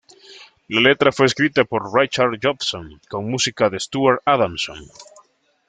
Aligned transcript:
La 0.67 0.79
letra 0.81 1.11
fue 1.11 1.27
escrita 1.27 1.63
por 1.63 1.93
Richard 1.95 2.39
Jobson 2.41 2.99
con 3.07 3.29
música 3.29 3.69
de 3.69 3.79
Stuart 3.79 4.23
Adamson. 4.25 4.83